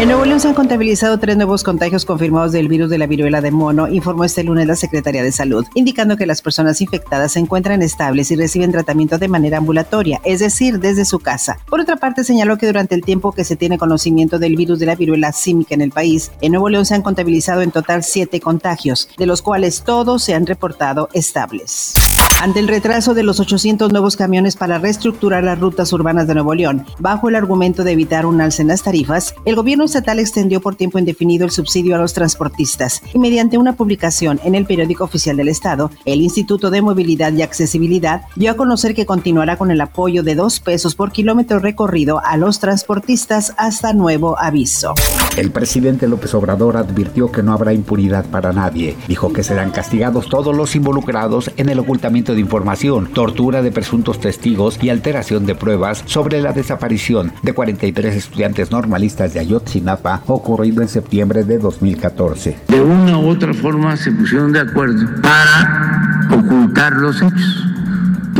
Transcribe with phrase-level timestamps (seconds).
[0.00, 3.42] En Nuevo León se han contabilizado tres nuevos contagios confirmados del virus de la viruela
[3.42, 7.38] de mono, informó este lunes la Secretaría de Salud, indicando que las personas infectadas se
[7.38, 11.58] encuentran estables y reciben tratamiento de manera ambulatoria, es decir, desde su casa.
[11.68, 14.86] Por otra parte, señaló que durante el tiempo que se tiene conocimiento del virus de
[14.86, 18.40] la viruela símica en el país, en Nuevo León se han contabilizado en total siete
[18.40, 21.92] contagios, de los cuales todos se han reportado estables.
[22.40, 26.54] Ante el retraso de los 800 nuevos camiones para reestructurar las rutas urbanas de Nuevo
[26.54, 30.62] León, bajo el argumento de evitar un alza en las tarifas, el gobierno estatal extendió
[30.62, 35.04] por tiempo indefinido el subsidio a los transportistas y mediante una publicación en el periódico
[35.04, 39.70] oficial del Estado, el Instituto de Movilidad y Accesibilidad dio a conocer que continuará con
[39.70, 44.94] el apoyo de dos pesos por kilómetro recorrido a los transportistas hasta nuevo aviso.
[45.36, 48.96] El presidente López Obrador advirtió que no habrá impunidad para nadie.
[49.08, 54.20] Dijo que serán castigados todos los involucrados en el ocultamiento de información, tortura de presuntos
[54.20, 60.82] testigos y alteración de pruebas sobre la desaparición de 43 estudiantes normalistas de Ayotzinapa ocurrido
[60.82, 62.58] en septiembre de 2014.
[62.68, 67.69] De una u otra forma se pusieron de acuerdo para ocultar los hechos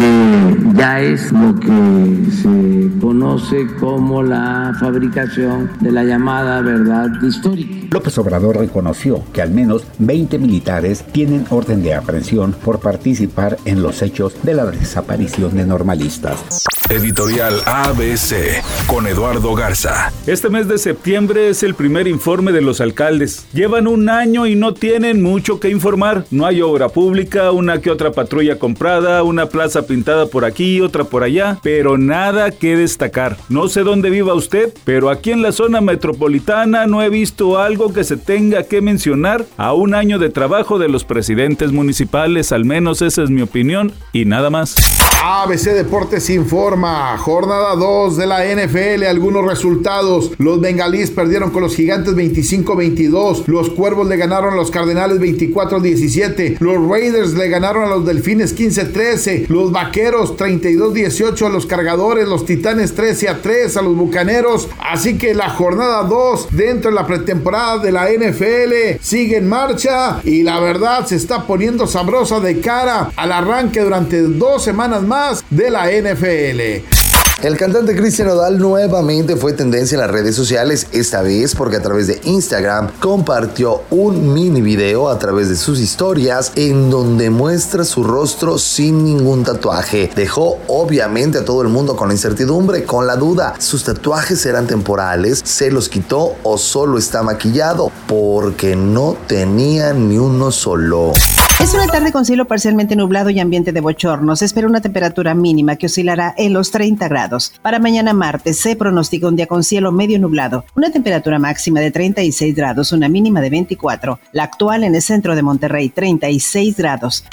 [0.01, 7.89] que ya es lo que se conoce como la fabricación de la llamada verdad histórica.
[7.91, 13.83] López Obrador reconoció que al menos 20 militares tienen orden de aprehensión por participar en
[13.83, 16.65] los hechos de la desaparición de normalistas.
[16.89, 20.13] Editorial ABC con Eduardo Garza.
[20.27, 23.47] Este mes de septiembre es el primer informe de los alcaldes.
[23.53, 26.25] Llevan un año y no tienen mucho que informar.
[26.33, 31.03] No hay obra pública, una que otra patrulla comprada, una plaza pintada por aquí, otra
[31.03, 33.37] por allá, pero nada que destacar.
[33.49, 37.93] No sé dónde viva usted, pero aquí en la zona metropolitana no he visto algo
[37.93, 42.65] que se tenga que mencionar a un año de trabajo de los presidentes municipales, al
[42.65, 44.77] menos esa es mi opinión y nada más.
[45.23, 50.33] ABC Deportes informa, jornada 2 de la NFL, algunos resultados.
[50.39, 56.59] Los bengalíes perdieron con los gigantes 25-22, los cuervos le ganaron a los cardenales 24-17,
[56.61, 62.45] los Raiders le ganaron a los delfines 15-13, los vaqueros 32-18 a los cargadores, los
[62.45, 64.69] titanes 13-3 a los bucaneros.
[64.79, 70.21] Así que la jornada 2 dentro de la pretemporada de la NFL sigue en marcha
[70.25, 75.45] y la verdad se está poniendo sabrosa de cara al arranque durante dos semanas más
[75.49, 77.00] de la NFL.
[77.43, 81.83] El cantante Cristian Odal nuevamente fue tendencia en las redes sociales, esta vez porque a
[81.83, 87.85] través de Instagram compartió un mini video a través de sus historias en donde muestra
[87.85, 90.11] su rostro sin ningún tatuaje.
[90.15, 94.67] Dejó obviamente a todo el mundo con la incertidumbre, con la duda, ¿sus tatuajes serán
[94.67, 95.41] temporales?
[95.43, 97.91] ¿Se los quitó o solo está maquillado?
[98.07, 101.15] Porque no tenía ni uno solo.
[101.61, 104.35] Es una tarde con cielo parcialmente nublado y ambiente de bochorno.
[104.35, 107.53] Se espera una temperatura mínima que oscilará en los 30 grados.
[107.61, 110.65] Para mañana martes se pronostica un día con cielo medio nublado.
[110.75, 114.19] Una temperatura máxima de 36 grados, una mínima de 24.
[114.33, 117.25] La actual en el centro de Monterrey, 36 grados.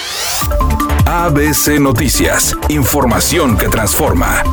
[1.05, 2.53] ABC Noticias.
[2.67, 4.43] Información que transforma.